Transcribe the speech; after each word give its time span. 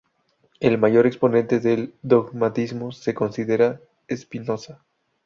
El 0.59 0.79
mayor 0.79 1.05
exponente 1.05 1.59
del 1.59 1.93
dogmatismo 2.01 2.91
se 2.91 3.13
considera 3.13 3.79
Spinoza. 4.09 4.81